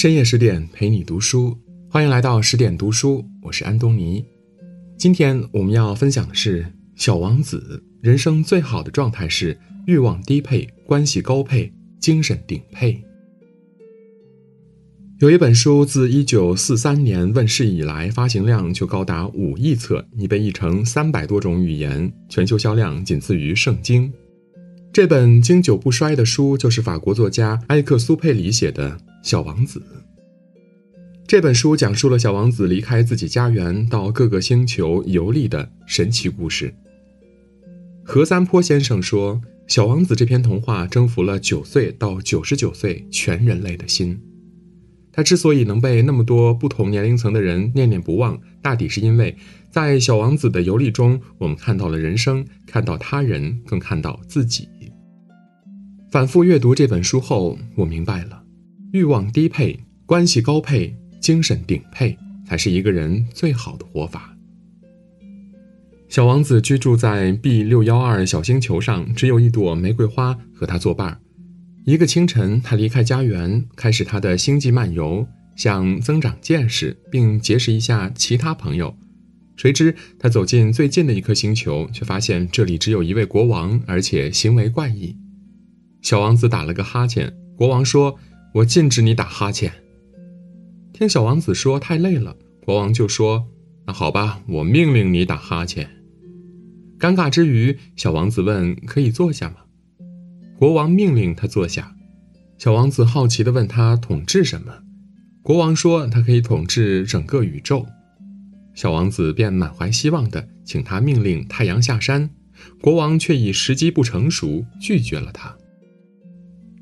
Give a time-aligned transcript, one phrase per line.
[0.00, 1.58] 深夜十点陪你读书，
[1.90, 4.24] 欢迎来到十点读书，我是安东尼。
[4.96, 6.62] 今天我们要分享的是
[6.94, 9.58] 《小王子》，人生最好的状态是
[9.88, 13.02] 欲望低配，关系高配，精神顶配。
[15.18, 24.08] 有一本书自一九四三年问世以来，发行量就高达五亿册，已被译成三百多种语言，全球销量仅次于《圣经》。
[24.92, 28.90] 这本经久不衰的书，就是法国作家埃克苏佩里写的
[29.28, 29.78] 《小王子》。
[31.26, 36.74] 这本书讲述了小王子离开自己家园，到各个星球游历的神奇故事。
[38.02, 39.34] 何三坡先生说，
[39.66, 44.18] 《小王子》这篇童话征服了九岁到九十九岁全人类的心。
[45.12, 49.36] 他之所以能被那么多不同年龄层的人念念不忘，大抵是因为
[49.70, 54.66] 在小王子的游历中，我们看到了人生，看到他人，更看到自己。
[56.10, 58.42] 反复阅读这本书后，我明白了：
[58.90, 64.34] 欲望低配，关系高配，精神顶配，才是一个人最好的活法。
[66.08, 71.20] 小王子居住在 B 六幺二小星球上，只有一朵玫瑰花和他作伴。
[71.84, 78.96] 一个清晨，他离开家园，开始他的星际漫游，想增长见识，并结识一下其他朋友。
[79.56, 85.14] 谁知他走进最近的一颗星球，却发现这里只有一位国王，而且行为怪异。
[86.00, 88.16] 小王子打了个哈欠，国王说
[88.54, 89.72] ：“我禁止你打哈欠。”
[90.92, 93.46] 听小王子说太累了，国王就说
[93.86, 95.88] ：“那好吧，我命令你打哈欠。”
[96.98, 99.56] 尴尬之余，小王子问：“可以坐下吗？”
[100.58, 101.94] 国王命令他坐下。
[102.58, 104.80] 小王子好奇地问他：“统治什么？”
[105.42, 107.86] 国王说：“他可以统治整个宇宙。”
[108.74, 112.30] 小王子便满怀希望地请他命令太阳下山，
[112.80, 115.56] 国王却以时机不成熟拒绝了他。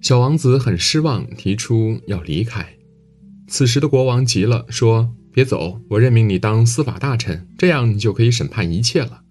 [0.06, 2.64] 小王子很失望，提出要离开。
[3.48, 9.22] 此时的国王急了，说：“别走，我任命你当司法大臣，这样你就可以审判一切了。”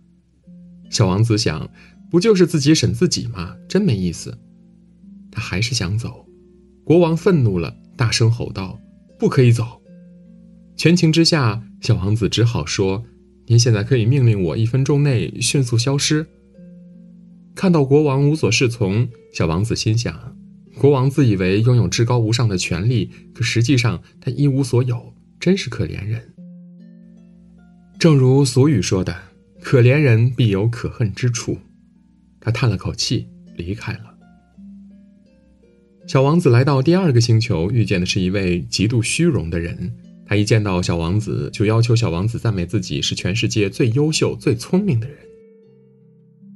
[0.91, 1.69] 小王子想，
[2.12, 3.56] 不就是自己审自己吗？
[3.69, 4.38] 真没意思。
[5.31, 6.25] 他还是想走。
[6.84, 8.78] 国王愤怒了，大声吼道
[9.18, 9.81] ：“不可以走！”
[10.75, 13.06] 全情之下，小王子只好说
[13.47, 16.28] ：“您现在可以命令我一分钟内迅速消失。”
[17.56, 20.34] 看到国王无所适从，小王子心想。
[20.78, 26.34] 国王自以为拥有至高无上的权力，可实际上他一无所有，真是可怜人。
[27.97, 29.16] 正如俗语说的
[29.62, 31.58] ：“可怜人必有可恨之处。”
[32.41, 34.16] 他叹了口气，离开了。
[36.06, 39.91] 小王子来到第二个星球，遇见的是一位极度虚荣的人。
[40.28, 45.18] 他一见到小王子，就要求小王子赞美自己是全世界最优秀、最聪明的人。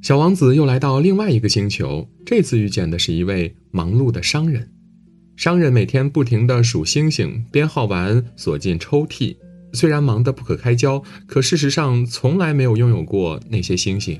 [0.01, 4.71] 小王子又来到另外一个星球，这次遇见的是一位忙碌的商人。
[5.35, 9.35] 商人每天不停地数星星，编号完锁进抽屉。
[9.73, 14.19] 虽然忙得不可开交，可事实上从来没有拥有过那些星星。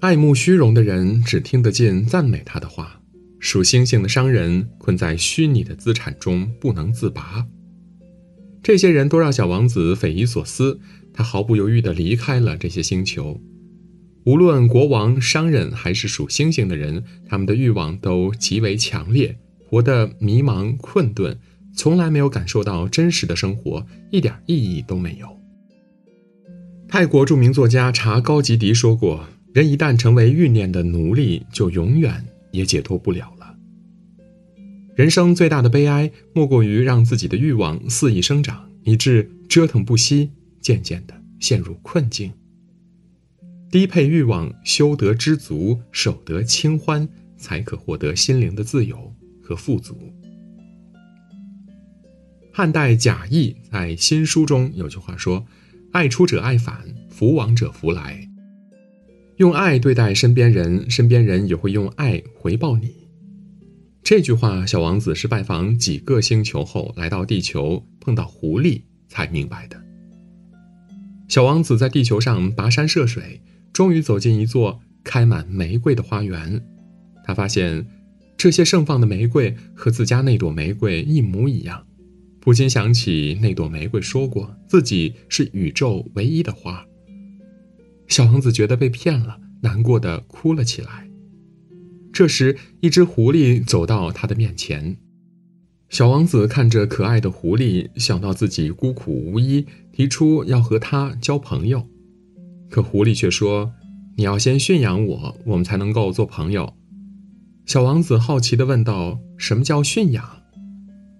[0.00, 3.00] 爱慕虚荣的人只听得进赞美他的话，
[3.38, 7.46] 数星星的商人困在虚拟的资产中不能自拔。
[8.62, 10.80] 这些人都让小王子匪夷所思，
[11.12, 13.38] 他毫不犹豫地离开了这些星球。
[14.24, 21.38] 无论国王、商人还是数星星的人，他们的欲望都极为强烈，活得迷茫困顿，
[21.74, 25.26] 从来没有感受到真实的生活，一点意义都没有。
[26.86, 33.54] 泰国著名作家查高吉迪说过：“人一旦成为欲念的奴隶，就永远也解脱不了了。
[34.96, 42.30] 人生最大的悲哀，莫过于让自己的欲望肆意生长，以致折腾不息，渐渐的陷入困境。”
[43.70, 50.12] 低配欲望，修得知足，守得清欢，才可获得心灵的自由和富足。
[52.52, 55.46] 汉代贾谊在新书中有句话说
[55.92, 58.28] ：“爱出者爱返，福往者福来。”
[59.38, 62.92] 用爱对待身边人，身边人也会用爱回报你。
[64.02, 69.80] 这句话，小王子是拜访几个星球后来到地球，碰到狐狸才明白的。
[71.28, 73.40] 小王子在地球上跋山涉水。
[73.72, 76.62] 终于走进一座开满玫瑰的花园，
[77.24, 77.86] 他发现
[78.36, 81.86] 这些盛放的玫瑰和自家那朵玫瑰一模一样，
[82.40, 86.84] 不禁想起那朵玫瑰说过自己是宇宙唯一的花。
[88.08, 91.08] 小王子觉得被骗了，难过的哭了起来。
[92.12, 94.96] 这时，一只狐狸走到他的面前，
[95.88, 101.86] 小王子看着可爱的狐狸，想到自己孤苦无依，提出要和他交朋友。
[102.70, 103.72] 可狐狸却说
[104.16, 106.72] ：“你要先驯养我，我们才能够做朋友。”
[107.66, 110.24] 小王子好奇地问道：“什么叫驯养？”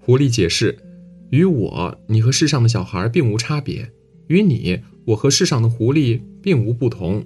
[0.00, 0.79] 狐狸解释
[1.31, 3.87] ：“与我，你和世上的小孩并无差别；
[4.29, 7.25] 与你，我和世上的狐狸并无不同。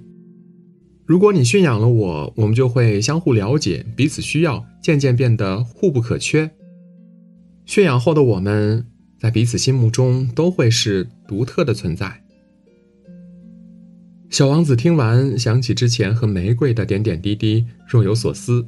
[1.05, 6.49] 如果你驯养了我，我们就会相互了解，彼此需要，渐渐变得互不可缺。
[7.65, 8.87] 驯养后的我们，
[9.19, 12.23] 在彼此心目中都会是独特的存在。”
[14.35, 18.67] 小王子听完，想起之前和玫瑰的点点滴滴，若有所思。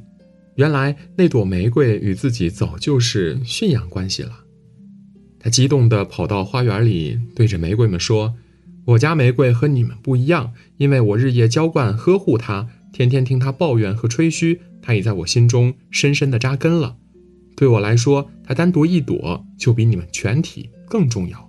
[0.54, 4.32] 原来那朵玫瑰与自己早就是驯养关系了。
[5.38, 8.34] 他激动地跑到花园里，对着玫瑰们说
[8.86, 16.96] ：“我家玫瑰和你们不一样，因为我日夜浇灌呵护它，天天听它抱怨和吹嘘，它已在我心中深深地扎根了。
[17.54, 21.46] 对我来说，它单独一朵就比你们全体更重要。”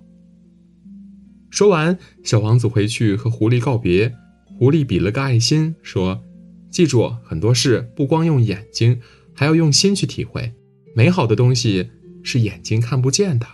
[1.50, 4.14] 说完，小王子回去和狐狸告别。
[4.58, 6.22] 狐狸比了个爱心，说
[6.70, 9.00] ：“记住，很多事不光用眼睛，
[9.34, 10.52] 还要用心去体会。
[10.94, 11.90] 美好的东西
[12.22, 13.46] 是眼睛看不见的。”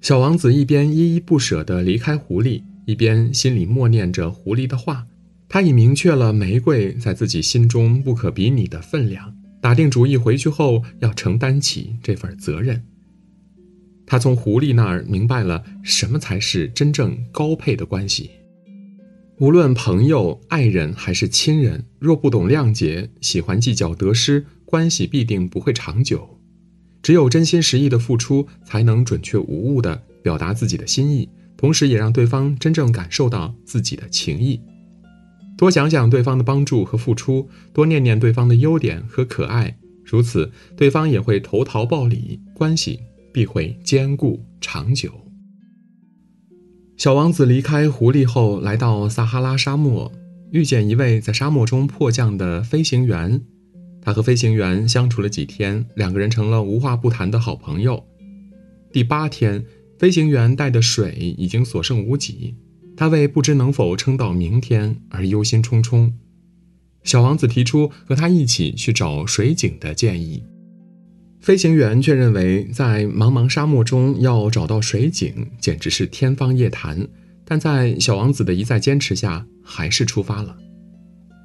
[0.00, 5.06] 小王子一边依依不舍地离开狐狸，一边心里默念着狐狸的话。
[5.48, 12.82] 他已明确了玫瑰在自己心中不可比拟的分量，打定主意回去后要承担起这份责任。
[14.06, 18.30] 他从狐狸那儿明白了什么才是真正高配的关系。
[19.38, 26.38] 无论朋友、爱人还是亲人，若不懂谅解，喜欢计较得失，关系必定不会长久。
[27.02, 34.60] 只有真心实意的付出，才能准确无误地表达自己的心意，同时也让对方真正感受到自己的情谊。
[35.56, 43.00] 多想想对方的帮助和付出，多念念对方的优点和可爱，如此对方也会投桃报李，关系。
[43.34, 45.10] 必会坚固长久。
[46.96, 50.12] 小王子离开狐狸后，来到撒哈拉沙漠，
[50.52, 53.42] 遇见一位在沙漠中迫降的飞行员。
[54.00, 58.04] 他和飞行员相处了几天，两个人成了无话不谈的好朋友。
[58.92, 59.64] 第八天，
[59.98, 62.54] 飞行员带的水已经所剩无几，
[62.96, 66.12] 他为不知能否撑到明天而忧心忡忡。
[67.02, 70.44] 小王子提出和他一起去找水井的建议。
[71.44, 77.06] 飞行员却认为，在茫茫沙漠中要找到水井，简直是天方夜谭。
[77.44, 80.56] 但在小王子的一再坚持下，还是出发了。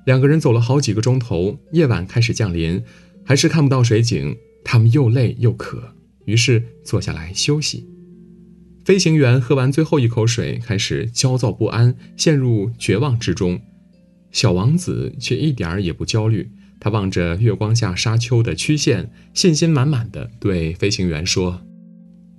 [0.06, 2.82] 两个人走了好几个钟头，夜晚开始降临，
[3.26, 4.38] 还是看不到水井。
[4.64, 5.94] 他们又累又渴，
[6.24, 7.86] 于是坐下来休息。
[8.86, 13.60] 飞行员喝完最后一口水，开始焦躁不安，陷入绝望之中。
[14.32, 16.50] 小王子却一点儿也不焦虑。
[16.80, 21.62] 他望着月光下沙丘的曲线，信心满满的对飞行员说：“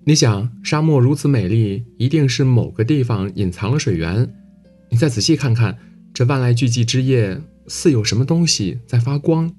[0.07, 4.33] 你想，沙漠如此美丽，一定是某个地方隐藏了水源。
[4.89, 5.79] 你再仔细看看，
[6.15, 9.55] 这万籁俱寂之夜，似有什么东西在发光。”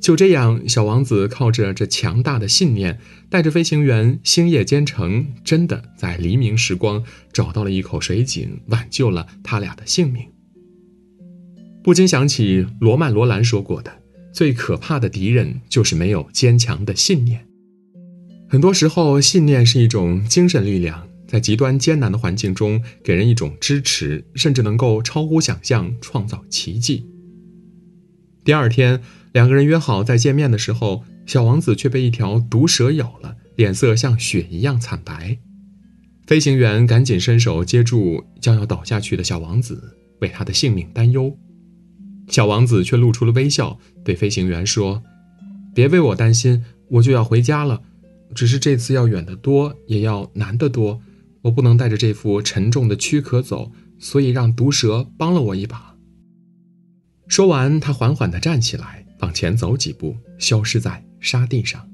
[0.00, 7.02] 就这样，小王子靠着这强大的信念，带着飞行员星夜兼程，真的在黎明时光
[7.32, 10.35] 找到了一口水井，挽救了他俩的性命。
[11.86, 14.02] 不禁想起罗曼·罗兰说过的
[14.34, 17.46] ：“最可怕的敌人就是没有坚强的信念。”
[18.50, 27.06] 很多时候，信念是一种精神力量，在极端艰难的环境中给人一种支持，甚至能够超乎想象，创造奇迹。
[28.42, 29.00] 第二天，
[29.30, 35.38] 两个人约好再见面的时候，小王子却被一条毒蛇咬了，脸色像雪一样惨白。
[36.26, 41.38] 飞行员赶紧伸手接住将要倒下去的小王子，为他的性命担忧。
[42.28, 45.02] 小王子却露出了微笑，对飞行员说
[45.74, 47.82] ：“别为我担心，我就要回家了。
[48.34, 51.00] 只是这次要远得多，也要难得多。
[51.42, 55.94] 我不能带着这副沉重的躯壳走，所以让毒蛇帮了我一把。”
[57.28, 61.88] 说完，他缓缓地站起来，往前走几步，消失在沙地上。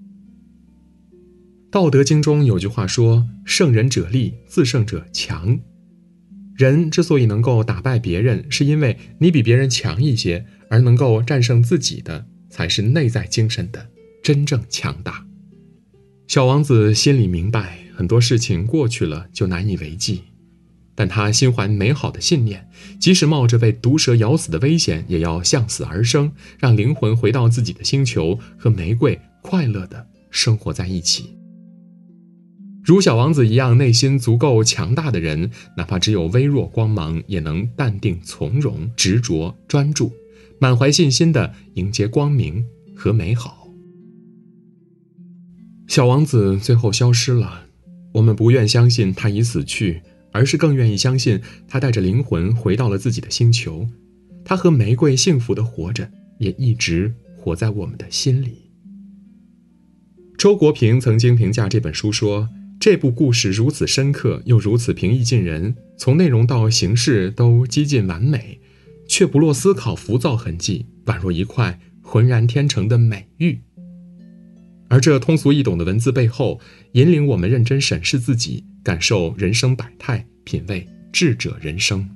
[1.70, 5.58] 道德经中有句话说：“胜人者力，自胜者强。”
[6.62, 13.84] 人之所以能够打败别人，是因为你比别人强一些，而能够战胜自己的，才是内在精神的
[14.22, 15.26] 真正强大。
[16.28, 20.22] 小王子心里明白，很多事情过去了就难以为继，
[20.94, 22.68] 但他心怀美好的信念，
[23.00, 31.41] 即使冒着被毒蛇咬死的危险，也要向死而生，让灵魂回到自己的星球，和玫瑰快乐的生活在一起。
[32.84, 40.12] 如小王子一样内心足够强大的人，哪怕只有微弱光芒，也能淡定从容、执着专注，
[40.58, 42.64] 满怀信心地迎接光明
[42.96, 43.68] 和美好。
[45.86, 47.66] 小王子最后消失了，
[48.14, 53.88] 我们不愿相信他已死去，而是更愿意相信他带着灵魂回到了自己的星球。
[54.44, 58.72] 他和玫瑰幸福地活着，也一直活在我们的心里。
[60.36, 62.48] 周国平曾经评价这本书说
[62.82, 68.58] ：“这部故事如此深刻，又如此平易近人，从内容到形式都几近完美，
[69.06, 73.60] 却不落思考浮躁痕迹，宛若一块浑然天成的美玉。”
[74.90, 76.58] 而这通俗易懂的文字背后，
[76.94, 82.10] 引领我们认真审视自己，感受人生百态，品味智者人生。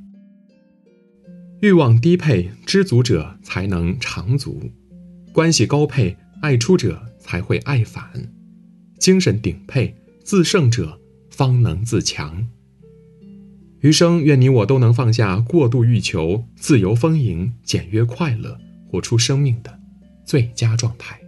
[1.61, 4.55] 欲望低配、知足者才能长足；
[5.33, 8.03] 关系高配、爱出者才会爱返；
[8.99, 9.95] 精神顶配、
[10.27, 12.49] 自胜者方能自强。
[13.79, 19.79] 余生，愿你我都能放下过度欲求，自由丰盈，简约快乐，活出生命的
[20.25, 21.21] 最佳状态。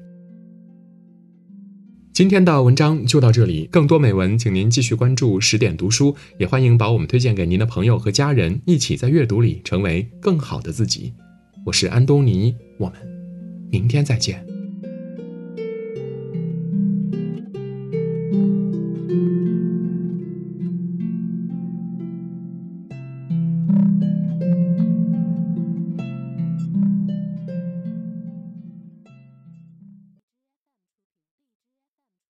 [2.13, 11.13] 今天的文章就到这里，更多美文，请您继续关注十点读书，也欢迎把我们推荐给您的朋友和家人，一起在阅读里成为更好的自己。
[11.65, 12.99] 我是安东尼，我们
[13.71, 14.45] 明天再见。